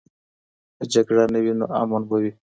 که 0.77 0.83
جګړه 0.93 1.23
نه 1.33 1.39
وي، 1.43 1.53
نو 1.59 1.65
امن 1.81 2.01
به 2.09 2.15
وي. 2.21 2.31